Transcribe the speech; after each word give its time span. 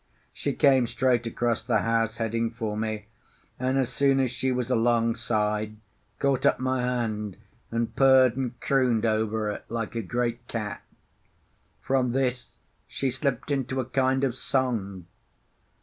She 0.33 0.53
came 0.53 0.87
straight 0.87 1.27
across 1.27 1.61
the 1.61 1.81
house, 1.83 2.17
heading 2.17 2.49
for 2.49 2.75
me, 2.75 3.05
and, 3.59 3.77
as 3.77 3.89
soon 3.93 4.19
as 4.19 4.31
she 4.31 4.51
was 4.51 4.71
alongside, 4.71 5.77
caught 6.17 6.43
up 6.43 6.59
my 6.59 6.81
hand 6.81 7.37
and 7.69 7.95
purred 7.95 8.35
and 8.35 8.59
crooned 8.59 9.05
over 9.05 9.51
it 9.51 9.63
like 9.69 9.93
a 9.93 10.01
great 10.01 10.47
cat. 10.47 10.81
From 11.81 12.13
this 12.13 12.57
she 12.87 13.11
slipped 13.11 13.51
into 13.51 13.79
a 13.79 13.85
kind 13.85 14.23
of 14.23 14.33
song. 14.35 15.05